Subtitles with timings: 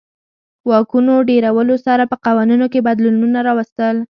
[0.69, 3.95] واکونو ډېرولو سره په قوانینو کې بدلونونه راوستل.